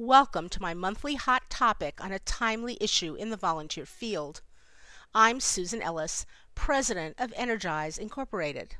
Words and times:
Welcome 0.00 0.48
to 0.50 0.62
my 0.62 0.74
monthly 0.74 1.16
hot 1.16 1.50
topic 1.50 2.00
on 2.00 2.12
a 2.12 2.20
timely 2.20 2.78
issue 2.80 3.16
in 3.16 3.30
the 3.30 3.36
volunteer 3.36 3.84
field. 3.84 4.42
I'm 5.12 5.40
Susan 5.40 5.82
Ellis, 5.82 6.24
President 6.54 7.16
of 7.18 7.34
Energize 7.34 7.98
Incorporated. 7.98 8.76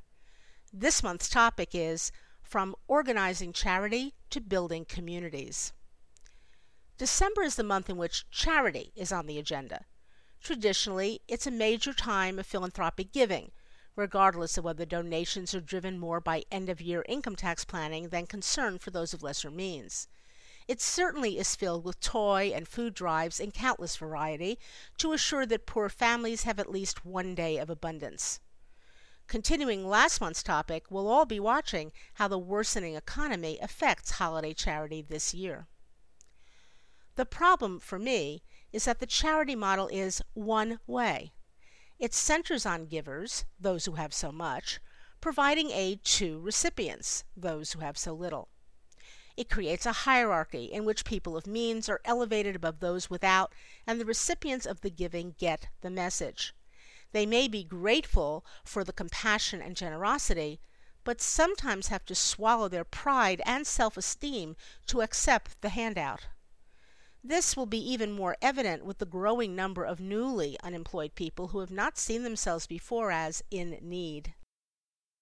This 0.72 1.02
month's 1.02 1.28
topic 1.28 1.70
is 1.72 2.12
From 2.40 2.76
Organizing 2.86 3.52
Charity 3.52 4.14
to 4.30 4.40
Building 4.40 4.84
Communities. 4.84 5.72
December 6.98 7.42
is 7.42 7.56
the 7.56 7.64
month 7.64 7.90
in 7.90 7.96
which 7.96 8.30
charity 8.30 8.92
is 8.94 9.10
on 9.10 9.26
the 9.26 9.40
agenda. 9.40 9.86
Traditionally, 10.40 11.22
it's 11.26 11.48
a 11.48 11.50
major 11.50 11.92
time 11.92 12.38
of 12.38 12.46
philanthropic 12.46 13.10
giving, 13.10 13.50
regardless 13.96 14.56
of 14.56 14.62
whether 14.62 14.86
donations 14.86 15.52
are 15.52 15.60
driven 15.60 15.98
more 15.98 16.20
by 16.20 16.44
end 16.52 16.68
of 16.68 16.80
year 16.80 17.04
income 17.08 17.34
tax 17.34 17.64
planning 17.64 18.10
than 18.10 18.28
concern 18.28 18.78
for 18.78 18.92
those 18.92 19.12
of 19.12 19.24
lesser 19.24 19.50
means. 19.50 20.06
It 20.68 20.82
certainly 20.82 21.38
is 21.38 21.56
filled 21.56 21.82
with 21.82 21.98
toy 21.98 22.52
and 22.54 22.68
food 22.68 22.92
drives 22.92 23.40
in 23.40 23.52
countless 23.52 23.96
variety 23.96 24.58
to 24.98 25.14
assure 25.14 25.46
that 25.46 25.64
poor 25.64 25.88
families 25.88 26.42
have 26.42 26.60
at 26.60 26.70
least 26.70 27.06
one 27.06 27.34
day 27.34 27.56
of 27.56 27.70
abundance. 27.70 28.38
Continuing 29.26 29.88
last 29.88 30.20
month's 30.20 30.42
topic, 30.42 30.84
we'll 30.90 31.08
all 31.08 31.24
be 31.24 31.40
watching 31.40 31.90
how 32.14 32.28
the 32.28 32.38
worsening 32.38 32.94
economy 32.94 33.58
affects 33.62 34.12
holiday 34.12 34.52
charity 34.52 35.00
this 35.00 35.32
year. 35.32 35.66
The 37.14 37.24
problem 37.24 37.80
for 37.80 37.98
me 37.98 38.42
is 38.70 38.84
that 38.84 39.00
the 39.00 39.06
charity 39.06 39.56
model 39.56 39.88
is 39.88 40.22
one 40.34 40.80
way. 40.86 41.32
It 41.98 42.12
centers 42.12 42.66
on 42.66 42.86
givers, 42.86 43.46
those 43.58 43.86
who 43.86 43.92
have 43.92 44.12
so 44.12 44.30
much, 44.30 44.80
providing 45.20 45.70
aid 45.70 46.04
to 46.04 46.38
recipients, 46.40 47.24
those 47.34 47.72
who 47.72 47.80
have 47.80 47.96
so 47.96 48.12
little. 48.12 48.48
It 49.38 49.48
creates 49.48 49.86
a 49.86 49.92
hierarchy 49.92 50.64
in 50.64 50.84
which 50.84 51.04
people 51.04 51.36
of 51.36 51.46
means 51.46 51.88
are 51.88 52.00
elevated 52.04 52.56
above 52.56 52.80
those 52.80 53.08
without, 53.08 53.54
and 53.86 54.00
the 54.00 54.04
recipients 54.04 54.66
of 54.66 54.80
the 54.80 54.90
giving 54.90 55.36
get 55.38 55.68
the 55.80 55.90
message. 55.90 56.56
They 57.12 57.24
may 57.24 57.46
be 57.46 57.62
grateful 57.62 58.44
for 58.64 58.82
the 58.82 58.92
compassion 58.92 59.62
and 59.62 59.76
generosity, 59.76 60.58
but 61.04 61.20
sometimes 61.20 61.86
have 61.86 62.04
to 62.06 62.16
swallow 62.16 62.66
their 62.66 62.82
pride 62.82 63.40
and 63.46 63.64
self 63.64 63.96
esteem 63.96 64.56
to 64.88 65.02
accept 65.02 65.60
the 65.60 65.68
handout. 65.68 66.26
This 67.22 67.56
will 67.56 67.66
be 67.66 67.78
even 67.78 68.10
more 68.10 68.36
evident 68.42 68.84
with 68.84 68.98
the 68.98 69.06
growing 69.06 69.54
number 69.54 69.84
of 69.84 70.00
newly 70.00 70.58
unemployed 70.64 71.14
people 71.14 71.48
who 71.48 71.60
have 71.60 71.70
not 71.70 71.96
seen 71.96 72.24
themselves 72.24 72.66
before 72.66 73.12
as 73.12 73.44
in 73.52 73.78
need. 73.82 74.34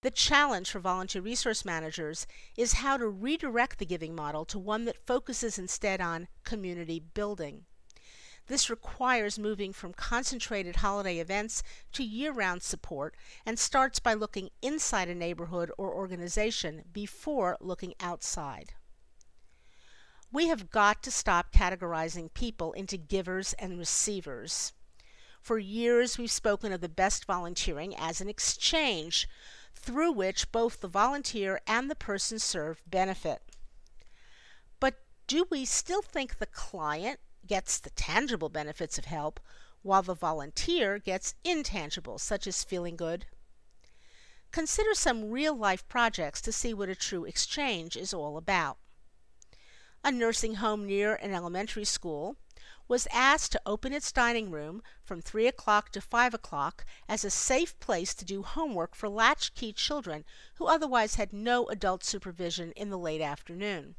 The 0.07 0.13
challenge 0.13 0.71
for 0.71 0.79
volunteer 0.79 1.21
resource 1.21 1.65
managers 1.65 2.29
is 2.57 2.75
how 2.75 2.97
to 2.97 3.09
redirect 3.09 3.81
the 3.81 3.85
giving 3.85 4.15
model 4.15 4.45
to 4.45 4.57
one 4.57 4.85
that 4.85 5.05
focuses 5.05 5.59
instead 5.59 6.01
on 6.01 6.29
community 6.45 7.01
building. 7.01 7.65
This 8.47 8.71
requires 8.71 9.37
moving 9.37 9.73
from 9.73 9.93
concentrated 9.93 10.77
holiday 10.77 11.19
events 11.19 11.65
to 11.95 12.05
year 12.05 12.31
round 12.31 12.63
support 12.63 13.17
and 13.45 13.59
starts 13.59 13.99
by 13.99 14.15
looking 14.15 14.51
inside 14.63 15.09
a 15.09 15.15
neighborhood 15.17 15.73
or 15.77 15.93
organization 15.93 16.85
before 16.93 17.57
looking 17.59 17.95
outside. 17.99 18.75
We 20.31 20.47
have 20.47 20.71
got 20.71 21.03
to 21.03 21.11
stop 21.11 21.53
categorizing 21.53 22.33
people 22.33 22.73
into 22.75 22.97
givers 22.97 23.55
and 23.55 23.77
receivers. 23.77 24.73
For 25.47 25.59
years, 25.59 26.19
we've 26.19 26.31
spoken 26.31 26.73
of 26.73 26.81
the 26.81 26.89
best 26.89 27.25
volunteering 27.25 27.97
as 27.97 28.21
an 28.21 28.29
exchange 28.29 29.29
through 29.87 30.11
which 30.11 30.51
both 30.51 30.81
the 30.81 30.89
volunteer 30.89 31.61
and 31.65 31.89
the 31.89 31.95
person 31.95 32.41
served 32.41 32.83
benefit. 32.91 33.41
But 34.81 34.99
do 35.29 35.47
we 35.49 35.65
still 35.65 36.03
think 36.03 36.37
the 36.37 36.47
client 36.47 37.21
gets 37.47 37.79
the 37.79 37.91
tangible 37.91 38.49
benefits 38.49 38.99
of 38.99 39.05
help 39.05 39.39
while 39.83 40.03
the 40.03 40.15
volunteer 40.15 40.99
gets 40.99 41.37
intangible, 41.45 42.19
such 42.19 42.49
as 42.49 42.65
feeling 42.65 42.97
good? 42.97 43.27
Consider 44.51 44.93
some 44.93 45.31
real 45.31 45.55
life 45.55 45.87
projects 45.87 46.41
to 46.41 46.51
see 46.51 46.75
what 46.75 46.89
a 46.89 46.97
true 46.97 47.25
exchange 47.25 47.97
is 47.97 48.13
all 48.13 48.37
about. 48.37 48.79
A 50.03 50.11
nursing 50.11 50.57
home 50.57 50.85
near 50.85 51.15
an 51.15 51.33
elementary 51.33 51.85
school 51.85 52.37
was 52.89 53.07
asked 53.13 53.53
to 53.53 53.61
open 53.65 53.93
its 53.93 54.13
dining 54.13 54.51
room 54.51 54.83
from 55.03 55.21
3 55.21 55.47
o'clock 55.47 55.91
to 55.91 56.01
5 56.01 56.35
o'clock 56.35 56.85
as 57.09 57.25
a 57.25 57.31
safe 57.31 57.79
place 57.81 58.15
to 58.15 58.25
do 58.25 58.43
homework 58.43 58.95
for 58.95 59.09
latchkey 59.09 59.73
children 59.73 60.25
who 60.55 60.67
otherwise 60.67 61.15
had 61.15 61.33
no 61.33 61.67
adult 61.67 62.05
supervision 62.05 62.73
in 62.73 62.91
the 62.91 62.99
late 62.99 63.21
afternoon. 63.21 63.95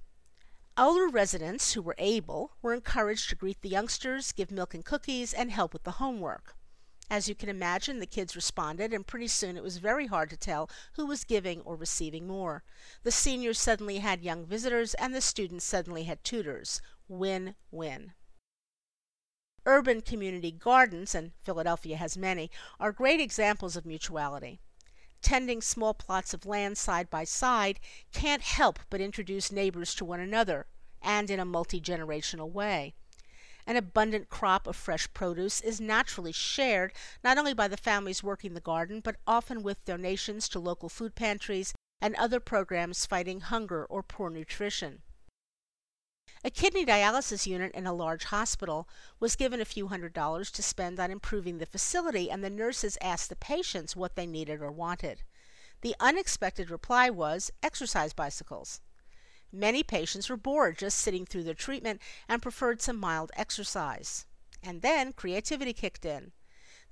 Older 0.77 1.07
residents 1.07 1.73
who 1.73 1.81
were 1.81 1.95
able 1.97 2.51
were 2.61 2.73
encouraged 2.73 3.29
to 3.29 3.35
greet 3.35 3.61
the 3.61 3.69
youngsters, 3.69 4.31
give 4.31 4.51
milk 4.51 4.73
and 4.73 4.85
cookies, 4.85 5.33
and 5.33 5.51
help 5.51 5.73
with 5.73 5.83
the 5.83 5.91
homework. 5.93 6.55
As 7.09 7.29
you 7.29 7.35
can 7.35 7.47
imagine, 7.47 7.99
the 7.99 8.05
kids 8.05 8.35
responded, 8.35 8.93
and 8.93 9.07
pretty 9.07 9.29
soon 9.29 9.55
it 9.55 9.63
was 9.63 9.77
very 9.77 10.07
hard 10.07 10.29
to 10.29 10.37
tell 10.37 10.69
who 10.93 11.05
was 11.05 11.23
giving 11.23 11.61
or 11.61 11.77
receiving 11.77 12.27
more. 12.27 12.63
The 13.03 13.11
seniors 13.11 13.59
suddenly 13.59 13.99
had 13.99 14.21
young 14.21 14.45
visitors, 14.45 14.93
and 14.95 15.15
the 15.15 15.21
students 15.21 15.63
suddenly 15.63 16.03
had 16.03 16.23
tutors. 16.23 16.81
Win 17.07 17.55
win. 17.71 18.13
Urban 19.69 19.99
community 19.99 20.49
gardens, 20.49 21.13
and 21.13 21.33
Philadelphia 21.43 21.97
has 21.97 22.17
many, 22.17 22.49
are 22.79 22.93
great 22.93 23.19
examples 23.19 23.75
of 23.75 23.85
mutuality. 23.85 24.61
Tending 25.21 25.61
small 25.61 25.93
plots 25.93 26.33
of 26.33 26.45
land 26.45 26.77
side 26.77 27.09
by 27.09 27.25
side 27.25 27.81
can't 28.13 28.41
help 28.43 28.79
but 28.89 29.01
introduce 29.01 29.51
neighbors 29.51 29.93
to 29.95 30.05
one 30.05 30.21
another, 30.21 30.67
and 31.01 31.29
in 31.29 31.37
a 31.37 31.43
multi 31.43 31.81
generational 31.81 32.49
way. 32.49 32.95
An 33.65 33.75
abundant 33.75 34.29
crop 34.29 34.67
of 34.67 34.77
fresh 34.77 35.13
produce 35.13 35.59
is 35.59 35.81
naturally 35.81 36.31
shared 36.31 36.93
not 37.21 37.37
only 37.37 37.53
by 37.53 37.67
the 37.67 37.75
families 37.75 38.23
working 38.23 38.53
the 38.53 38.61
garden, 38.61 39.01
but 39.01 39.17
often 39.27 39.63
with 39.63 39.83
donations 39.83 40.47
to 40.47 40.59
local 40.59 40.87
food 40.87 41.13
pantries 41.13 41.73
and 41.99 42.15
other 42.15 42.39
programs 42.39 43.05
fighting 43.05 43.41
hunger 43.41 43.83
or 43.83 44.01
poor 44.01 44.29
nutrition. 44.29 45.01
A 46.47 46.49
kidney 46.49 46.85
dialysis 46.85 47.45
unit 47.45 47.73
in 47.73 47.85
a 47.85 47.91
large 47.91 48.23
hospital 48.23 48.87
was 49.19 49.35
given 49.35 49.59
a 49.59 49.65
few 49.65 49.89
hundred 49.89 50.13
dollars 50.13 50.49
to 50.51 50.63
spend 50.63 50.97
on 50.97 51.11
improving 51.11 51.57
the 51.57 51.65
facility, 51.65 52.31
and 52.31 52.41
the 52.41 52.49
nurses 52.49 52.97
asked 53.01 53.27
the 53.27 53.35
patients 53.35 53.97
what 53.97 54.15
they 54.15 54.25
needed 54.25 54.61
or 54.61 54.71
wanted. 54.71 55.23
The 55.81 55.93
unexpected 55.99 56.71
reply 56.71 57.09
was 57.09 57.51
exercise 57.61 58.13
bicycles. 58.13 58.79
Many 59.51 59.83
patients 59.83 60.29
were 60.29 60.37
bored 60.37 60.77
just 60.77 60.99
sitting 60.99 61.25
through 61.25 61.43
their 61.43 61.53
treatment 61.53 62.01
and 62.29 62.41
preferred 62.41 62.81
some 62.81 62.97
mild 62.97 63.29
exercise. 63.35 64.25
And 64.63 64.81
then 64.81 65.11
creativity 65.11 65.73
kicked 65.73 66.05
in. 66.05 66.31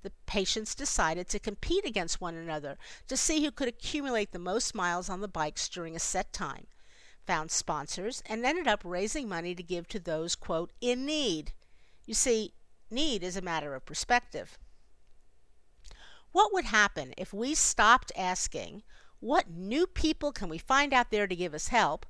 The 0.02 0.12
patients 0.26 0.76
decided 0.76 1.30
to 1.30 1.40
compete 1.40 1.86
against 1.86 2.20
one 2.20 2.36
another 2.36 2.78
to 3.08 3.16
see 3.16 3.42
who 3.42 3.52
could 3.52 3.70
accumulate 3.70 4.34
the 4.34 4.38
most 4.38 4.76
miles 4.76 5.08
on 5.08 5.22
the 5.22 5.30
bikes 5.30 5.70
during 5.70 5.96
a 5.96 6.00
set 6.00 6.34
time 6.34 6.68
found 7.26 7.52
sponsors, 7.52 8.22
and 8.26 8.46
ended 8.46 8.68
up 8.68 8.82
raising 8.84 9.28
money 9.28 9.56
to 9.56 9.64
give 9.64 9.88
to 9.90 10.00
those, 10.00 10.36
quote, 10.36 10.72
in 10.82 11.06
need. 11.06 11.54
You 12.06 12.14
see, 12.14 12.54
need 12.90 13.24
is 13.24 13.36
a 13.36 13.42
matter 13.42 13.76
of 13.76 13.86
perspective. 13.86 14.58
What 16.32 16.54
would 16.54 16.66
happen 16.66 17.14
if 17.18 17.34
we 17.34 17.56
stopped 17.56 18.12
asking, 18.16 18.84
what 19.20 19.50
new 19.50 19.88
people 19.88 20.32
can 20.32 20.50
we 20.50 20.58
find 20.58 20.94
out 20.94 21.10
there 21.10 21.28
to 21.28 21.36
give 21.36 21.54
us 21.54 21.70
help, 21.70 22.06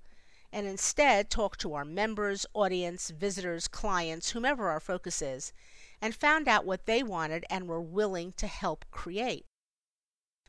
and 0.51 0.65
instead 0.65 1.29
talked 1.29 1.59
to 1.61 1.73
our 1.73 1.85
members, 1.85 2.45
audience, 2.53 3.09
visitors, 3.09 3.67
clients, 3.67 4.31
whomever 4.31 4.69
our 4.69 4.79
focus 4.79 5.21
is, 5.21 5.53
and 6.01 6.15
found 6.15 6.47
out 6.47 6.65
what 6.65 6.85
they 6.85 7.03
wanted 7.03 7.45
and 7.49 7.67
were 7.67 7.81
willing 7.81 8.33
to 8.37 8.47
help 8.47 8.85
create? 8.91 9.45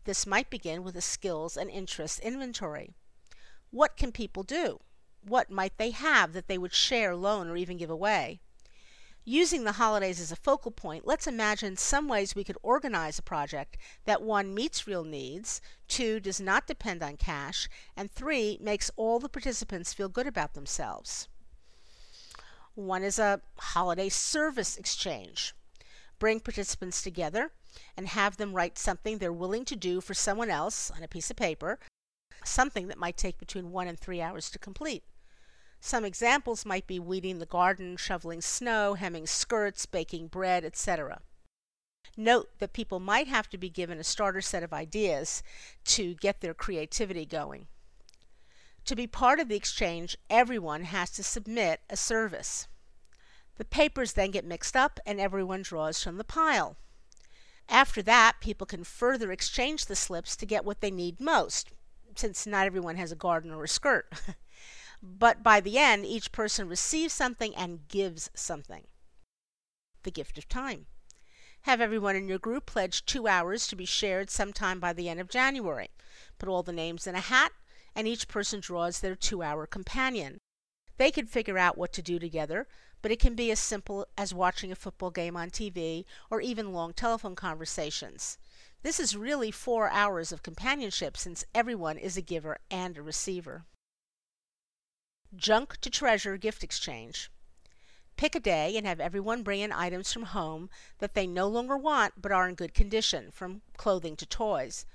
This 0.05 0.27
might 0.27 0.51
begin 0.51 0.83
with 0.83 0.97
a 0.97 1.01
skills 1.01 1.57
and 1.57 1.69
interests 1.69 2.21
inventory. 2.21 2.95
What 3.77 3.99
can 3.99 4.11
people 4.11 4.43
do? 4.43 4.81
What 5.21 5.51
might 5.51 5.77
they 5.77 5.91
have 5.91 6.33
that 6.33 6.49
they 6.49 6.57
would 6.57 6.73
share, 6.73 7.15
loan, 7.15 7.51
or 7.51 7.59
even 7.59 7.77
give 7.77 7.91
away? 7.91 8.41
Using 9.23 9.65
the 9.65 9.73
holidays 9.73 10.19
as 10.19 10.33
a 10.33 10.37
focal 10.37 10.71
point, 10.71 11.07
let's 11.07 11.27
imagine 11.27 11.77
some 11.77 12.09
ways 12.09 12.35
we 12.35 12.43
could 12.43 12.57
organize 12.63 13.19
a 13.19 13.23
project 13.23 13.77
that 14.07 14.23
one 14.23 14.55
meets 14.55 14.87
real 14.87 15.05
needs, 15.05 15.61
two 15.89 16.21
does 16.21 16.41
not 16.41 16.67
depend 16.67 17.03
on 17.03 17.19
cash, 17.19 17.69
and 17.95 18.11
three 18.11 18.57
makes 18.63 18.91
all 18.97 19.19
the 19.19 19.29
participants 19.29 19.93
feel 19.93 20.09
good 20.09 20.27
about 20.27 20.55
themselves. 20.55 21.29
One 22.75 23.03
is 23.03 23.19
a 23.19 23.43
holiday 23.59 24.09
service 24.09 24.79
exchange. 24.79 25.55
Bring 26.19 26.41
participants 26.41 27.03
together 27.03 27.53
and 27.95 28.09
have 28.09 28.39
them 28.39 28.55
write 28.55 28.79
something 28.79 29.19
they're 29.19 29.31
willing 29.35 29.67
to 29.67 29.77
do 29.77 30.01
for 30.01 30.15
someone 30.15 30.49
else 30.49 30.91
on 30.91 31.03
a 31.03 31.09
piece 31.09 31.31
of 31.31 31.37
paper 31.37 31.79
something 32.47 32.89
that 32.89 32.99
might 32.99 33.17
take 33.17 33.39
between 33.39 33.71
one 33.71 33.89
and 33.89 33.99
three 33.99 34.21
hours 34.21 34.51
to 34.51 34.59
complete. 34.59 35.05
Some 35.81 36.05
examples 36.05 36.65
might 36.67 36.87
be 36.87 36.99
weeding 36.99 37.39
the 37.39 37.47
garden, 37.47 37.97
shoveling 37.97 38.41
snow, 38.41 38.95
hemming 38.95 39.27
skirts, 39.27 39.87
baking 39.87 40.29
bread, 40.29 40.65
etc. 40.65 41.21
Note 42.17 42.59
that 42.59 42.73
people 42.73 42.99
might 42.99 43.29
have 43.29 43.49
to 43.51 43.59
be 43.59 43.69
given 43.69 43.99
a 43.99 44.05
starter 44.05 44.41
set 44.41 44.63
of 44.63 44.73
ideas 44.73 45.43
to 45.85 46.15
get 46.15 46.41
their 46.41 46.55
creativity 46.55 47.27
going. 47.27 47.67
To 48.87 48.97
be 48.97 49.07
part 49.07 49.41
of 49.41 49.49
the 49.49 49.57
exchange, 49.57 50.17
everyone 50.31 50.85
has 50.85 51.11
to 51.11 51.23
submit 51.23 51.81
a 51.91 51.97
service. 51.97 52.69
The 53.57 53.65
papers 53.65 54.13
then 54.13 54.31
get 54.31 54.45
mixed 54.45 54.77
up 54.77 55.01
and 55.05 55.21
everyone 55.21 55.63
draws 55.63 56.03
from 56.03 56.17
the 56.17 56.25
pile. 56.25 56.77
After 57.69 58.01
that, 58.03 58.41
people 58.41 58.67
can 58.67 58.85
further 58.85 59.33
exchange 59.33 59.87
the 59.87 59.97
slips 59.97 60.37
to 60.37 60.47
get 60.47 60.65
what 60.65 60.81
they 60.81 60.91
need 60.91 61.21
most, 61.21 61.73
since 62.19 62.47
not 62.47 62.67
everyone 62.67 62.97
has 62.97 63.13
a 63.13 63.17
garden 63.17 63.53
or 63.53 63.65
a 63.65 63.69
skirt. 63.69 64.13
but 65.03 65.43
by 65.43 65.61
the 65.61 65.79
end, 65.79 66.05
each 66.05 66.33
person 66.33 66.69
receives 66.69 67.13
something 67.13 67.55
and 67.55 67.89
gives 67.89 68.31
something. 68.35 68.85
The 70.03 70.11
gift 70.11 70.39
of 70.39 70.49
time. 70.49 70.87
Have 71.63 71.81
everyone 71.81 72.15
in 72.15 72.29
your 72.29 72.39
group 72.39 72.67
pledge 72.67 73.05
two 73.05 73.27
hours 73.27 73.67
to 73.67 73.77
be 73.77 73.85
shared 73.85 74.31
sometime 74.31 74.79
by 74.79 74.93
the 74.93 75.09
end 75.09 75.19
of 75.19 75.29
January. 75.29 75.91
Put 76.39 76.49
all 76.49 76.63
the 76.63 76.73
names 76.73 77.07
in 77.07 77.17
a 77.17 77.21
hat, 77.21 77.53
and 77.95 78.07
each 78.07 78.29
person 78.29 78.61
draws 78.61 79.01
their 79.01 79.17
two 79.17 79.43
hour 79.43 79.67
companion. 79.67 80.39
They 80.97 81.11
can 81.11 81.27
figure 81.27 81.59
out 81.59 81.77
what 81.77 81.93
to 81.95 82.03
do 82.03 82.19
together, 82.19 82.69
but 83.03 83.11
it 83.11 83.21
can 83.21 83.35
be 83.35 83.51
as 83.51 83.61
simple 83.61 84.07
as 84.17 84.33
watching 84.33 84.71
a 84.73 84.77
football 84.77 85.11
game 85.11 85.37
on 85.37 85.51
TV 85.51 86.05
or 86.31 86.41
even 86.41 86.73
long 86.73 86.93
telephone 86.93 87.35
conversations. 87.35 88.39
This 88.87 89.01
is 89.01 89.17
really 89.17 89.51
four 89.51 89.91
hours 89.91 90.31
of 90.31 90.45
companionship 90.45 91.17
since 91.17 91.45
everyone 91.53 91.99
is 91.99 92.17
a 92.17 92.23
giver 92.23 92.59
and 92.71 92.97
a 92.97 93.03
receiver. 93.03 93.65
Junk 95.35 95.81
to 95.81 95.91
treasure 95.91 96.37
gift 96.37 96.63
exchange. 96.63 97.29
Pick 98.17 98.37
a 98.37 98.39
day 98.39 98.77
and 98.77 98.87
have 98.87 99.01
everyone 99.01 99.43
bring 99.43 99.59
in 99.59 99.73
items 99.73 100.13
from 100.13 100.27
home 100.27 100.71
that 100.99 101.15
they 101.15 101.27
no 101.27 101.49
longer 101.49 101.77
want 101.77 102.23
but 102.23 102.31
are 102.31 102.49
in 102.49 102.55
good 102.55 102.75
condition, 102.75 103.33
from 103.33 103.63
clothing 103.77 104.15
to 104.15 104.25
toys. 104.25 104.87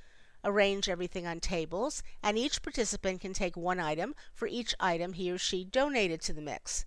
Arrange 0.42 0.88
everything 0.88 1.28
on 1.28 1.42
tables, 1.42 2.02
and 2.24 2.38
each 2.38 2.62
participant 2.62 3.20
can 3.20 3.34
take 3.34 3.58
one 3.58 3.82
item 3.82 4.16
for 4.34 4.48
each 4.48 4.74
item 4.80 5.12
he 5.12 5.30
or 5.30 5.38
she 5.38 5.66
donated 5.66 6.22
to 6.22 6.32
the 6.32 6.42
mix. 6.42 6.86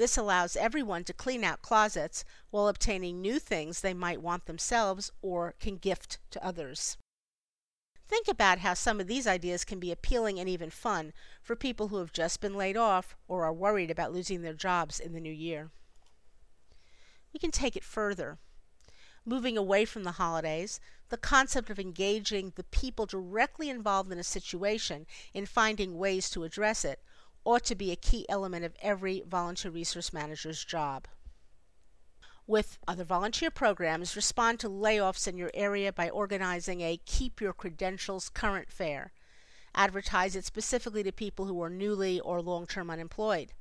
This 0.00 0.16
allows 0.16 0.56
everyone 0.56 1.04
to 1.04 1.12
clean 1.12 1.44
out 1.44 1.60
closets 1.60 2.24
while 2.48 2.68
obtaining 2.68 3.20
new 3.20 3.38
things 3.38 3.82
they 3.82 3.92
might 3.92 4.22
want 4.22 4.46
themselves 4.46 5.12
or 5.20 5.54
can 5.60 5.76
gift 5.76 6.16
to 6.30 6.42
others. 6.42 6.96
Think 8.08 8.26
about 8.26 8.60
how 8.60 8.72
some 8.72 8.98
of 8.98 9.08
these 9.08 9.26
ideas 9.26 9.62
can 9.62 9.78
be 9.78 9.92
appealing 9.92 10.40
and 10.40 10.48
even 10.48 10.70
fun 10.70 11.12
for 11.42 11.54
people 11.54 11.88
who 11.88 11.98
have 11.98 12.14
just 12.14 12.40
been 12.40 12.54
laid 12.54 12.78
off 12.78 13.14
or 13.28 13.44
are 13.44 13.52
worried 13.52 13.90
about 13.90 14.10
losing 14.10 14.40
their 14.40 14.54
jobs 14.54 15.00
in 15.00 15.12
the 15.12 15.20
new 15.20 15.30
year. 15.30 15.70
We 17.34 17.38
can 17.38 17.50
take 17.50 17.76
it 17.76 17.84
further. 17.84 18.38
Moving 19.26 19.58
away 19.58 19.84
from 19.84 20.04
the 20.04 20.12
holidays, 20.12 20.80
the 21.10 21.18
concept 21.18 21.68
of 21.68 21.78
engaging 21.78 22.54
the 22.56 22.64
people 22.64 23.04
directly 23.04 23.68
involved 23.68 24.10
in 24.10 24.18
a 24.18 24.24
situation 24.24 25.06
in 25.34 25.44
finding 25.44 25.98
ways 25.98 26.30
to 26.30 26.44
address 26.44 26.86
it 26.86 27.02
ought 27.44 27.64
to 27.64 27.74
be 27.74 27.90
a 27.90 27.96
key 27.96 28.26
element 28.28 28.64
of 28.64 28.76
every 28.82 29.22
volunteer 29.26 29.70
resource 29.70 30.12
manager's 30.12 30.64
job. 30.64 31.08
With 32.46 32.78
other 32.88 33.04
volunteer 33.04 33.50
programs, 33.50 34.16
respond 34.16 34.58
to 34.60 34.68
layoffs 34.68 35.28
in 35.28 35.36
your 35.36 35.52
area 35.54 35.92
by 35.92 36.10
organizing 36.10 36.80
a 36.80 37.00
Keep 37.06 37.40
Your 37.40 37.52
Credentials 37.52 38.28
Current 38.28 38.72
Fair. 38.72 39.12
Advertise 39.74 40.34
it 40.34 40.44
specifically 40.44 41.04
to 41.04 41.12
people 41.12 41.46
who 41.46 41.62
are 41.62 41.70
newly 41.70 42.18
or 42.18 42.42
long 42.42 42.66
term 42.66 42.90
unemployed. 42.90 43.52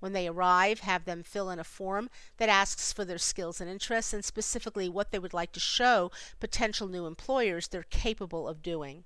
When 0.00 0.12
they 0.12 0.26
arrive, 0.26 0.80
have 0.80 1.04
them 1.04 1.22
fill 1.22 1.48
in 1.48 1.58
a 1.58 1.64
form 1.64 2.10
that 2.38 2.48
asks 2.48 2.92
for 2.92 3.04
their 3.04 3.18
skills 3.18 3.60
and 3.60 3.70
interests 3.70 4.12
and 4.12 4.24
specifically 4.24 4.88
what 4.88 5.12
they 5.12 5.18
would 5.18 5.32
like 5.32 5.52
to 5.52 5.60
show 5.60 6.10
potential 6.40 6.88
new 6.88 7.06
employers 7.06 7.68
they're 7.68 7.84
capable 7.84 8.48
of 8.48 8.62
doing. 8.62 9.04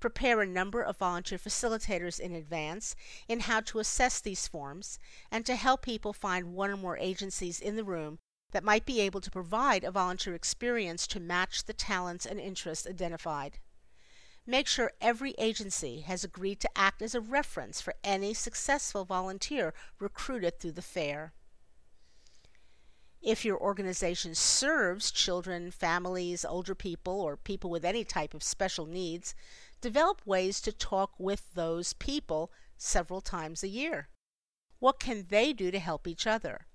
Prepare 0.00 0.42
a 0.42 0.46
number 0.46 0.80
of 0.80 0.98
volunteer 0.98 1.38
facilitators 1.38 2.20
in 2.20 2.34
advance 2.34 2.94
in 3.26 3.40
how 3.40 3.60
to 3.60 3.80
assess 3.80 4.20
these 4.20 4.46
forms 4.46 4.98
and 5.30 5.44
to 5.44 5.56
help 5.56 5.82
people 5.82 6.12
find 6.12 6.54
one 6.54 6.70
or 6.70 6.76
more 6.76 6.96
agencies 6.98 7.60
in 7.60 7.76
the 7.76 7.84
room 7.84 8.18
that 8.52 8.64
might 8.64 8.86
be 8.86 9.00
able 9.00 9.20
to 9.20 9.30
provide 9.30 9.84
a 9.84 9.90
volunteer 9.90 10.34
experience 10.34 11.06
to 11.06 11.20
match 11.20 11.64
the 11.64 11.72
talents 11.72 12.24
and 12.24 12.38
interests 12.40 12.86
identified. 12.86 13.58
Make 14.46 14.66
sure 14.66 14.92
every 15.00 15.32
agency 15.32 16.00
has 16.00 16.24
agreed 16.24 16.60
to 16.60 16.70
act 16.78 17.02
as 17.02 17.14
a 17.14 17.20
reference 17.20 17.80
for 17.82 17.94
any 18.02 18.32
successful 18.32 19.04
volunteer 19.04 19.74
recruited 19.98 20.58
through 20.58 20.72
the 20.72 20.80
fair. 20.82 21.34
If 23.20 23.44
your 23.44 23.58
organization 23.58 24.34
serves 24.34 25.10
children, 25.10 25.70
families, 25.70 26.44
older 26.44 26.74
people, 26.74 27.20
or 27.20 27.36
people 27.36 27.68
with 27.68 27.84
any 27.84 28.04
type 28.04 28.32
of 28.32 28.42
special 28.42 28.86
needs, 28.86 29.34
develop 29.80 30.26
ways 30.26 30.60
to 30.62 30.72
talk 30.72 31.12
with 31.18 31.54
those 31.54 31.92
people 31.92 32.50
several 32.76 33.20
times 33.20 33.62
a 33.62 33.68
year. 33.68 34.08
What 34.78 35.00
can 35.00 35.26
they 35.28 35.52
do 35.52 35.70
to 35.70 35.78
help 35.78 36.06
each 36.06 36.26
other? 36.26 36.66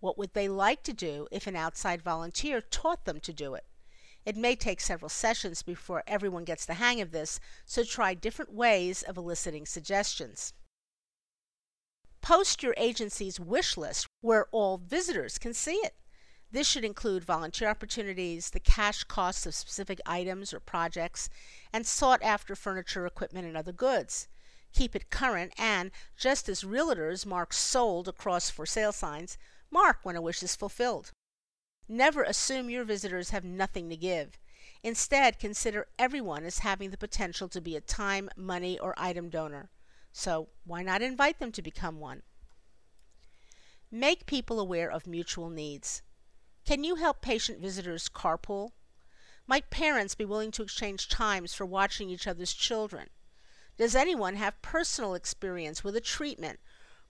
What 0.00 0.18
would 0.18 0.34
they 0.34 0.48
like 0.48 0.82
to 0.84 0.92
do 0.92 1.26
if 1.30 1.46
an 1.46 1.56
outside 1.56 2.02
volunteer 2.02 2.60
taught 2.60 3.04
them 3.04 3.20
to 3.20 3.32
do 3.32 3.54
it? 3.54 3.64
It 4.24 4.36
may 4.36 4.56
take 4.56 4.80
several 4.80 5.08
sessions 5.08 5.62
before 5.62 6.02
everyone 6.06 6.44
gets 6.44 6.66
the 6.66 6.74
hang 6.74 7.00
of 7.00 7.12
this, 7.12 7.38
so 7.64 7.84
try 7.84 8.12
different 8.12 8.52
ways 8.52 9.02
of 9.02 9.16
eliciting 9.16 9.66
suggestions. 9.66 10.52
Post 12.20 12.62
your 12.62 12.74
agency's 12.76 13.38
wish 13.38 13.76
list 13.76 14.08
where 14.20 14.46
all 14.50 14.78
visitors 14.78 15.38
can 15.38 15.54
see 15.54 15.76
it. 15.76 15.94
This 16.52 16.68
should 16.68 16.84
include 16.84 17.24
volunteer 17.24 17.68
opportunities, 17.68 18.50
the 18.50 18.60
cash 18.60 19.04
costs 19.04 19.46
of 19.46 19.54
specific 19.54 20.00
items 20.06 20.54
or 20.54 20.60
projects, 20.60 21.28
and 21.72 21.86
sought 21.86 22.22
after 22.22 22.54
furniture, 22.54 23.06
equipment, 23.06 23.46
and 23.46 23.56
other 23.56 23.72
goods. 23.72 24.28
Keep 24.72 24.94
it 24.94 25.10
current 25.10 25.52
and, 25.58 25.90
just 26.16 26.48
as 26.48 26.62
realtors 26.62 27.26
mark 27.26 27.52
sold 27.52 28.08
across 28.08 28.50
for 28.50 28.66
sale 28.66 28.92
signs, 28.92 29.38
mark 29.70 29.98
when 30.02 30.16
a 30.16 30.22
wish 30.22 30.42
is 30.42 30.54
fulfilled. 30.54 31.10
Never 31.88 32.22
assume 32.22 32.70
your 32.70 32.84
visitors 32.84 33.30
have 33.30 33.44
nothing 33.44 33.88
to 33.90 33.96
give. 33.96 34.38
Instead, 34.82 35.38
consider 35.38 35.88
everyone 35.98 36.44
as 36.44 36.60
having 36.60 36.90
the 36.90 36.98
potential 36.98 37.48
to 37.48 37.60
be 37.60 37.74
a 37.74 37.80
time, 37.80 38.28
money, 38.36 38.78
or 38.78 38.94
item 38.96 39.30
donor. 39.30 39.70
So, 40.12 40.48
why 40.64 40.82
not 40.82 41.02
invite 41.02 41.38
them 41.38 41.52
to 41.52 41.62
become 41.62 41.98
one? 41.98 42.22
Make 43.90 44.26
people 44.26 44.60
aware 44.60 44.90
of 44.90 45.06
mutual 45.06 45.50
needs. 45.50 46.02
Can 46.66 46.82
you 46.82 46.96
help 46.96 47.22
patient 47.22 47.60
visitors 47.60 48.08
carpool? 48.08 48.70
Might 49.46 49.70
parents 49.70 50.16
be 50.16 50.24
willing 50.24 50.50
to 50.50 50.64
exchange 50.64 51.08
times 51.08 51.54
for 51.54 51.64
watching 51.64 52.10
each 52.10 52.26
other's 52.26 52.52
children? 52.52 53.08
Does 53.76 53.94
anyone 53.94 54.34
have 54.34 54.60
personal 54.62 55.14
experience 55.14 55.84
with 55.84 55.94
a 55.94 56.00
treatment 56.00 56.58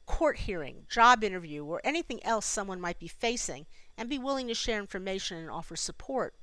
court 0.04 0.40
hearing, 0.40 0.84
job 0.90 1.24
interview, 1.24 1.64
or 1.64 1.80
anything 1.84 2.22
else 2.22 2.44
someone 2.44 2.82
might 2.82 2.98
be 2.98 3.08
facing 3.08 3.64
and 3.96 4.10
be 4.10 4.18
willing 4.18 4.46
to 4.48 4.54
share 4.54 4.78
information 4.78 5.38
and 5.38 5.50
offer 5.50 5.74
support? 5.74 6.34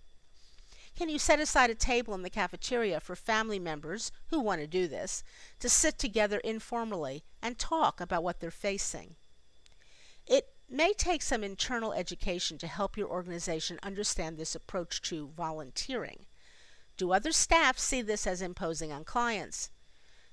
Can 0.98 1.08
you 1.08 1.20
set 1.20 1.39
aside 1.39 1.70
a 1.70 1.75
table 1.75 2.15
in 2.15 2.24
the 2.24 2.32
cafeteria 2.32 3.00
for 3.00 3.15
family 3.15 3.60
members 3.60 4.12
who 4.29 4.39
want 4.39 4.62
to 4.62 4.67
do 4.67 4.88
this 4.88 5.24
to 5.60 5.70
sit 5.70 6.00
together 6.00 6.39
informally 6.39 7.24
and 7.43 7.60
talk 7.60 8.01
about 8.01 8.24
what 8.24 8.39
they're 8.39 8.50
facing? 8.50 9.17
It 10.25 10.52
may 10.70 10.93
take 10.93 11.22
some 11.22 11.43
internal 11.43 11.93
education 11.93 12.58
to 12.58 12.67
help 12.67 12.98
your 12.98 13.08
organization 13.08 13.79
understand 13.84 14.38
this 14.38 14.55
approach 14.55 15.01
to 15.03 15.27
volunteering. 15.36 16.25
Do 16.98 17.12
other 17.12 17.32
staff 17.32 17.77
see 17.77 18.01
this 18.01 18.27
as 18.27 18.41
imposing 18.41 18.91
on 18.91 19.03
clients? 19.03 19.70